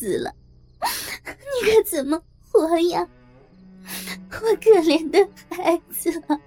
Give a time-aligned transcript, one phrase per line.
[0.00, 0.34] 死了，
[0.80, 3.06] 你可怎么活呀？
[4.30, 6.40] 我可怜的孩子啊！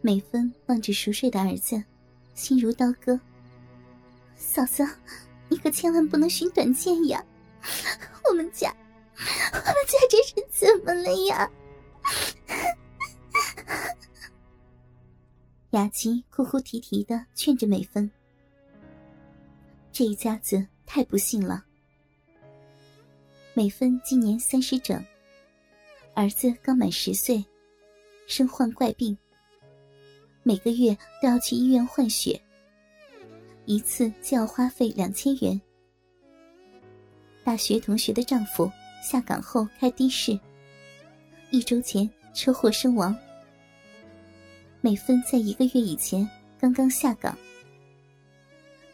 [0.00, 1.84] 美芬望着熟睡的儿子，
[2.34, 3.20] 心如刀割。
[4.36, 4.88] 嫂子，
[5.50, 7.22] 你可千万不能寻短见呀！
[8.26, 8.74] 我们家，
[9.18, 11.50] 我们家这是怎么了呀？
[15.72, 18.10] 雅琪哭哭啼啼的劝着美芬。
[19.92, 21.66] 这一家子太不幸了。
[23.56, 25.00] 美芬今年三十整，
[26.12, 27.42] 儿子刚满十岁，
[28.26, 29.16] 身患怪病。
[30.42, 32.38] 每个月都要去医院换血，
[33.64, 35.58] 一次就要花费两千元。
[37.44, 38.68] 大学同学的丈夫
[39.00, 40.36] 下岗后开的士，
[41.50, 43.16] 一周前车祸身亡。
[44.80, 46.28] 美芬在一个月以前
[46.58, 47.38] 刚刚下岗，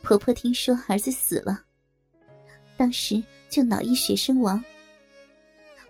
[0.02, 1.64] 婆婆听说儿子死了，
[2.76, 4.64] 当时就脑溢血身亡。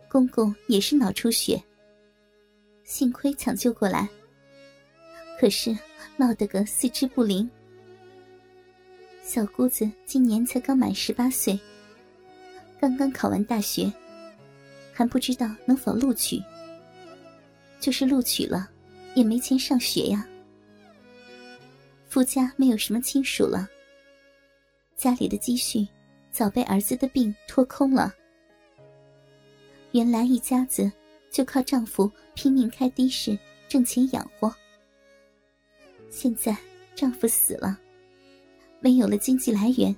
[0.08, 1.62] 公公也是脑出血，
[2.82, 4.08] 幸亏抢救过来。
[5.38, 5.76] 可是
[6.16, 7.48] 闹得个四肢不灵，
[9.22, 11.58] 小姑子今年才刚满十八岁，
[12.80, 13.92] 刚刚考完大学，
[14.92, 16.42] 还不知道能否录取。
[17.78, 18.68] 就是录取了，
[19.14, 20.26] 也没钱上学呀。
[22.08, 23.66] 夫家没有什么亲属了，
[24.96, 25.86] 家里的积蓄
[26.30, 28.14] 早被儿子的病拖空了。
[29.92, 30.90] 原来一家子
[31.30, 34.54] 就靠丈夫拼命开的士挣钱养活。
[36.08, 36.56] 现在
[36.94, 37.78] 丈夫死了，
[38.80, 39.94] 没有了经济来源。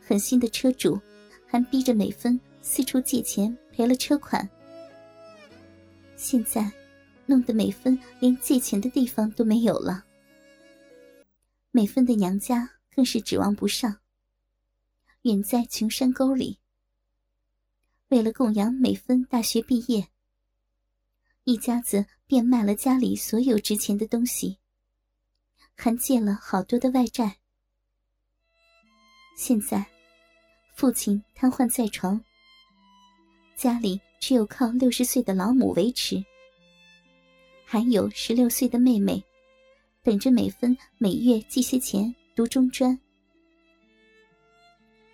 [0.00, 1.00] 狠心的车主
[1.46, 4.48] 还逼着美芬四处借钱赔了车款。
[6.16, 6.70] 现在
[7.26, 10.04] 弄得美芬连借钱的地方都没有了。
[11.70, 13.96] 美芬的娘家更是指望不上，
[15.22, 16.58] 远在穷山沟里。
[18.08, 20.08] 为了供养美芬大学毕业，
[21.44, 24.58] 一家子变卖了家里所有值钱的东西。
[25.74, 27.38] 还借了好多的外债，
[29.36, 29.84] 现在
[30.76, 32.22] 父亲瘫痪在床，
[33.56, 36.22] 家里只有靠六十岁的老母维持，
[37.64, 39.20] 还有十六岁的妹妹，
[40.02, 42.96] 等着美芬每月寄些钱读中专。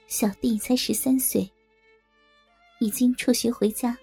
[0.08, 1.48] 小弟才十三岁，
[2.80, 3.94] 已经辍学回家，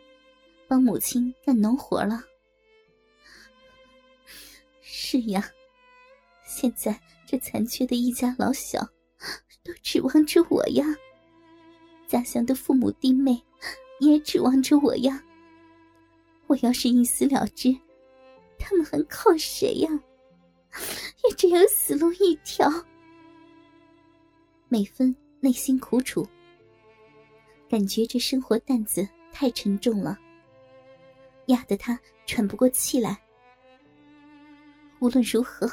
[0.68, 2.24] 帮母亲干农活了。
[4.82, 5.50] 是呀。
[6.46, 8.88] 现在这残缺的一家老小，
[9.64, 10.86] 都指望着我呀。
[12.08, 13.44] 家乡的父母弟妹，
[14.00, 15.22] 也指望着我呀。
[16.46, 17.76] 我要是一死了之，
[18.60, 19.90] 他们还靠谁呀？
[21.24, 22.72] 也只有死路一条。
[24.70, 25.14] 美芬
[25.46, 26.28] 内心苦楚，
[27.70, 30.18] 感觉这生活担子太沉重了，
[31.46, 33.22] 压得他喘不过气来。
[35.00, 35.72] 无论如何。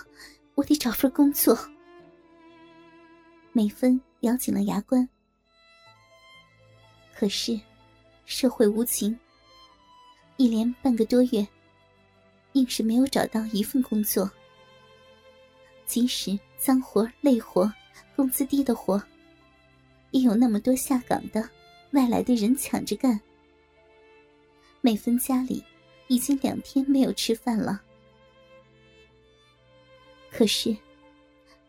[0.54, 1.58] 我得找份工作。
[3.52, 5.08] 美芬咬紧了牙关，
[7.14, 7.58] 可是
[8.26, 9.18] 社会无情，
[10.36, 11.48] 一连半个多月，
[12.52, 14.30] 硬是没有找到一份工作。
[15.86, 17.72] 即使脏活累活、
[18.14, 19.02] 工资低的活，
[20.12, 21.50] 也有那么多下岗的
[21.90, 23.20] 外来的人抢着干。
[24.80, 25.62] 美芬家里
[26.08, 27.82] 已经两天没有吃饭了。
[30.30, 30.76] 可是，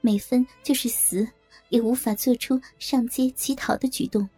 [0.02, 1.28] 美芬就是死
[1.70, 4.30] 也无法做出上街乞讨的举动。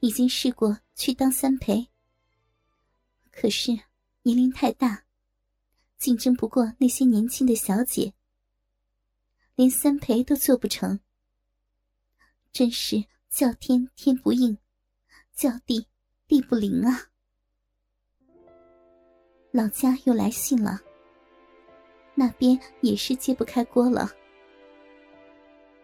[0.00, 1.88] 已经试过去当三陪，
[3.32, 3.72] 可是
[4.22, 5.04] 年龄太大，
[5.98, 8.12] 竞争不过那些年轻的小姐，
[9.54, 11.00] 连三陪都做不成。
[12.56, 14.56] 真是叫天天不应，
[15.34, 15.86] 叫地
[16.26, 17.10] 地不灵啊！
[19.50, 20.80] 老家又来信了。
[22.14, 24.10] 那边也是揭不开锅了，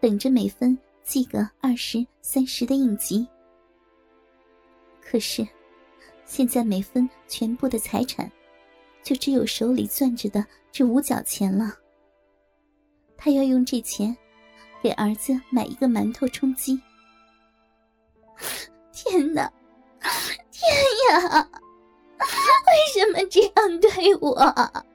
[0.01, 3.27] 等着美芬寄个二十三十的应急。
[4.99, 5.47] 可是，
[6.25, 8.31] 现在美芬全部的财产，
[9.03, 11.77] 就只有手里攥着的这五角钱了。
[13.15, 14.17] 他要用这钱，
[14.83, 16.77] 给儿子买一个馒头充饥。
[18.91, 19.49] 天哪，
[20.51, 20.69] 天
[21.09, 21.49] 呀！
[22.19, 24.85] 为什么这样对我？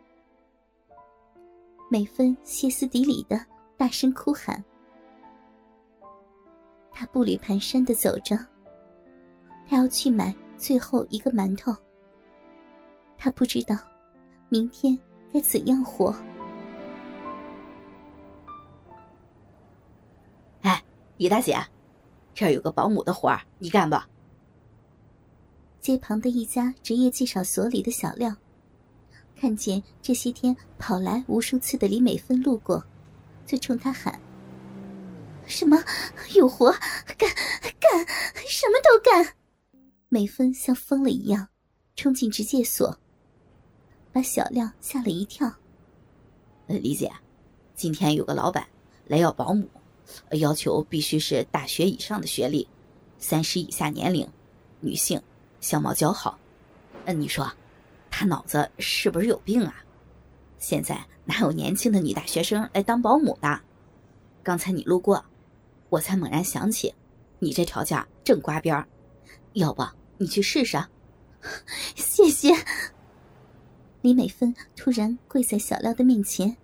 [1.91, 3.41] 美芬歇斯底里的
[3.79, 4.63] 大声哭喊，
[6.93, 8.37] 他步履蹒跚的走着，
[9.67, 11.75] 他要去买最后一个馒头。
[13.17, 13.75] 他不知道
[14.51, 14.99] 明天
[15.33, 16.15] 该怎样活。
[21.19, 21.59] 李大姐，
[22.33, 24.09] 这儿有个保姆的活儿，你干吧。
[25.81, 28.33] 街旁的一家职业介绍所里的小廖，
[29.35, 32.85] 看见这些天跑来无数次的李美芬路过，
[33.45, 34.21] 就冲她喊
[35.45, 35.77] ：“什么
[36.37, 37.29] 有活干
[37.81, 38.07] 干，
[38.47, 39.35] 什么都干。”
[40.09, 41.49] 美芬像疯了一样，
[41.97, 42.97] 冲进职介所，
[44.13, 45.53] 把小廖吓了一跳。
[46.69, 47.11] 呃，李姐，
[47.75, 48.65] 今天有个老板
[49.07, 49.69] 来要保姆，
[50.33, 52.69] 要求必须是大学以上的学历，
[53.19, 54.29] 三十以下年龄，
[54.81, 55.21] 女性。
[55.61, 56.39] 相貌姣好，
[57.05, 57.51] 嗯，你说，
[58.13, 59.83] 他脑子是不是有病啊？
[60.61, 63.61] 现在哪有年轻的女大学生来当保姆的？
[64.45, 65.25] 刚才你路过，
[65.89, 66.95] 我才猛然想起，
[67.41, 68.87] 你这条件正刮边儿
[69.55, 69.85] 要不
[70.17, 70.79] 你去试试？
[71.97, 72.55] 谢谢。
[74.01, 76.57] 李美芬突然跪在小廖的面前，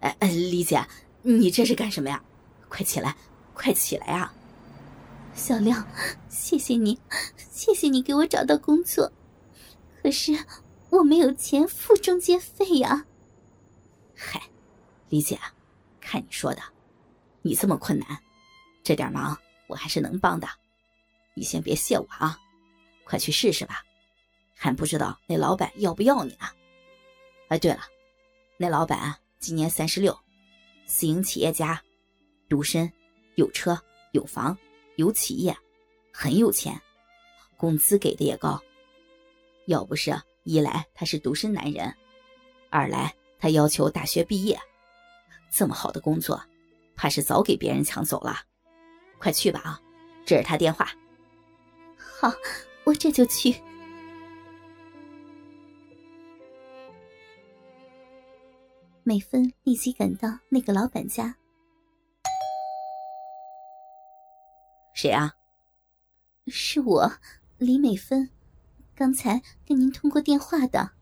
[0.00, 0.82] 哎哎，李姐，
[1.20, 2.24] 你这是干什么呀？
[2.72, 3.14] 快起来，
[3.52, 4.32] 快起来啊！
[5.34, 5.86] 小亮，
[6.30, 6.98] 谢谢你，
[7.36, 9.12] 谢谢你给我找到工作。
[10.02, 10.32] 可是
[10.88, 13.04] 我没有钱付中介费呀。
[14.16, 14.40] 嗨，
[15.10, 15.38] 李姐，
[16.00, 16.62] 看你说的，
[17.42, 18.18] 你这么困难，
[18.82, 19.36] 这点忙
[19.66, 20.48] 我还是能帮的。
[21.34, 22.40] 你先别谢我啊，
[23.04, 23.84] 快去试试吧，
[24.54, 26.48] 还不知道那老板要不要你呢。
[27.48, 27.82] 哎，对了，
[28.56, 30.18] 那老板今年三十六，
[30.86, 31.82] 私营企业家，
[32.52, 32.92] 独身，
[33.36, 34.54] 有车有房。
[34.96, 35.56] 有企业，
[36.12, 36.78] 很有钱，
[37.56, 38.62] 工资给的也高。
[39.64, 41.90] 要不是一来他是独身男人，
[42.68, 44.60] 二来他要求大学毕业，
[45.50, 46.38] 这么好的工作，
[46.94, 48.36] 怕是早给别人抢走了。
[49.18, 49.80] 快去吧啊！
[50.26, 50.92] 这是他电话。
[51.96, 52.30] 好，
[52.84, 53.56] 我这就去。
[59.04, 61.34] 美芬立即赶到那个老板家。
[65.02, 65.34] 谁啊？
[66.46, 67.12] 是我，
[67.58, 68.30] 李美芬，
[68.94, 70.92] 刚才跟您通过电话的。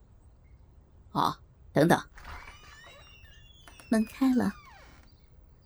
[1.11, 1.39] 哦，
[1.71, 2.03] 等等。
[3.91, 4.55] 门开了，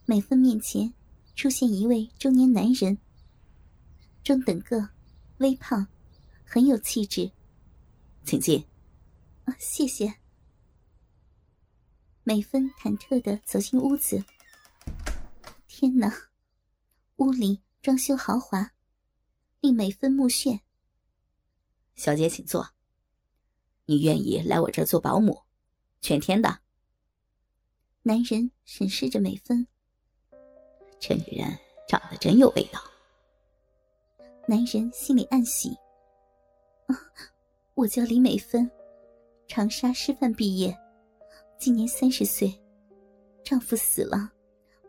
[0.04, 0.92] 美芬面前
[1.36, 2.98] 出现一位中年男人，
[4.24, 4.88] 中等个，
[5.38, 5.86] 微胖，
[6.44, 7.30] 很有气质。
[8.24, 8.66] 请进。
[9.44, 10.12] 啊，谢谢。
[12.24, 14.24] 美芬忐忑的走进屋子。
[15.68, 16.12] 天哪，
[17.18, 17.60] 屋里。
[17.84, 18.72] 装修豪华，
[19.60, 20.60] 令美芬目眩。
[21.94, 22.70] 小姐，请坐。
[23.84, 25.42] 你愿意来我这做保姆，
[26.00, 26.60] 全天的？
[28.00, 29.66] 男人审视着美芬，
[30.98, 32.80] 这女人长得真有味道。
[34.48, 35.76] 男人心里暗喜。
[37.74, 38.70] 我叫李美芬，
[39.46, 40.74] 长沙师范毕业，
[41.58, 42.58] 今年三十岁，
[43.44, 44.32] 丈夫死了，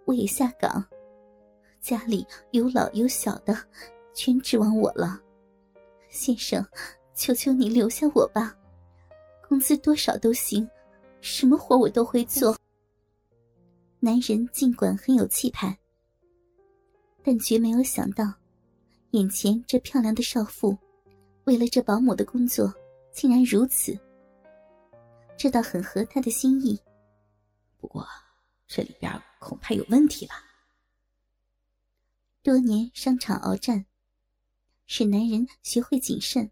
[0.06, 0.88] 我也下岗。
[1.86, 3.56] 家里有老有小的，
[4.12, 5.22] 全指望我了。
[6.10, 6.66] 先生，
[7.14, 8.58] 求求你留下我吧，
[9.48, 10.68] 工资多少都行，
[11.22, 12.58] 什么活我都会做。
[14.00, 15.78] 男人尽管很有气派，
[17.22, 18.34] 但绝没有想到，
[19.12, 20.76] 眼前这漂亮的少妇，
[21.44, 22.74] 为了这保姆的工作，
[23.12, 23.96] 竟然如此。
[25.38, 26.82] 这倒很合他的心意，
[27.78, 28.04] 不过
[28.66, 30.42] 这里边恐怕有问题吧。
[32.46, 33.88] 多年商场鏖战，
[34.86, 36.52] 使男人学会谨慎。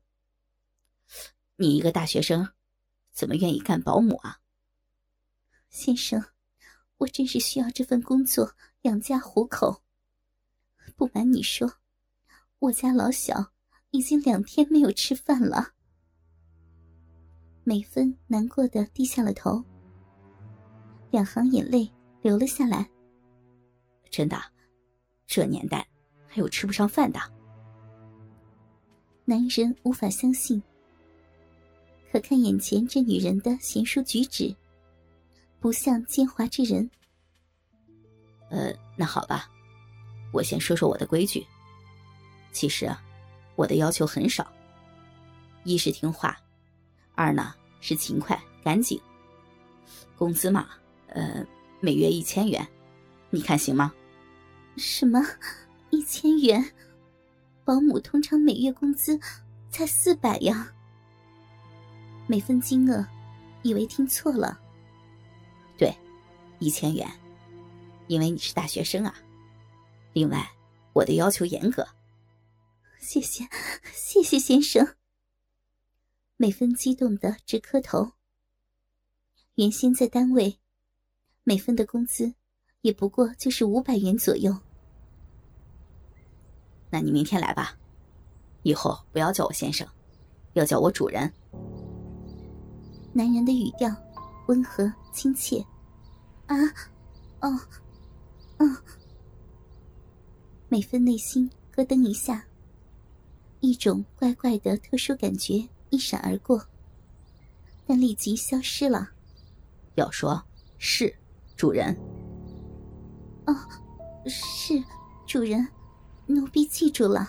[1.55, 2.49] 你一个大学生，
[3.11, 4.39] 怎么愿意干保姆啊？
[5.69, 6.19] 先生，
[6.97, 9.83] 我真是需要这份工作养家糊口。
[10.95, 11.71] 不瞒你说，
[12.57, 13.51] 我家老小
[13.91, 15.75] 已经两天没有吃饭了。
[17.63, 19.63] 美芬难过的低下了头，
[21.11, 21.87] 两行眼泪
[22.23, 22.89] 流了下来。
[24.09, 24.41] 真的。
[25.35, 25.83] 这年代
[26.27, 27.19] 还有吃不上饭的？
[29.25, 30.61] 男人无法相信。
[32.11, 34.55] 可看眼前这女人的贤淑举止，
[35.59, 36.87] 不像奸猾之人。
[38.51, 39.49] 呃，那好吧，
[40.31, 41.43] 我先说说我的规矩。
[42.51, 43.03] 其实啊，
[43.55, 44.45] 我的要求很少：
[45.63, 46.39] 一是听话，
[47.15, 49.01] 二呢是勤快干净。
[50.15, 50.69] 工资嘛，
[51.07, 51.43] 呃，
[51.79, 52.63] 每月一千元，
[53.31, 53.91] 你看行吗？
[54.77, 55.21] 什么？
[55.91, 56.73] 一千元？
[57.65, 59.19] 保姆通常每月工资
[59.69, 60.73] 才四百呀！
[62.27, 63.05] 美芬惊愕，
[63.61, 64.59] 以为听错了。
[65.77, 65.95] 对，
[66.59, 67.09] 一千元，
[68.07, 69.15] 因为你是大学生啊。
[70.13, 70.51] 另外，
[70.93, 71.87] 我的要求严格。
[72.99, 73.47] 谢谢，
[73.93, 74.95] 谢谢先生。
[76.35, 78.13] 美芬激动的直磕头。
[79.55, 80.59] 原先在单位，
[81.43, 82.33] 美芬的工资。
[82.83, 84.55] 也不过就是五百元左右。
[86.89, 87.77] 那你明天来吧，
[88.61, 89.87] 以后不要叫我先生，
[90.51, 91.31] 要叫我主人。
[93.13, 93.89] 男人的语调
[94.47, 95.65] 温和亲切。
[96.45, 96.55] 啊，
[97.39, 97.57] 哦，
[98.57, 98.77] 嗯。
[100.67, 102.45] 美芬内心咯噔一下，
[103.61, 106.61] 一种怪怪的特殊感觉一闪而过，
[107.87, 109.11] 但立即消失了。
[109.95, 110.43] 要说
[110.77, 111.15] 是
[111.55, 111.97] 主人。
[113.45, 113.55] 哦，
[114.27, 114.81] 是
[115.25, 115.67] 主人，
[116.27, 117.27] 奴婢记住了。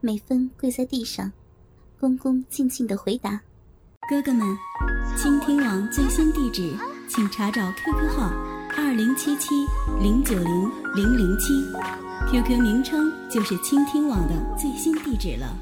[0.00, 1.32] 美芬跪在地上，
[1.98, 3.40] 恭恭敬敬的回答
[4.08, 4.56] ：“哥哥们，
[5.16, 6.74] 倾听网最新地址，
[7.08, 8.30] 请查找 QQ 号
[8.76, 9.66] 二零七七
[10.02, 11.54] 零九零零零七
[12.30, 15.54] ，QQ 名称就是倾听网的最新地址了。”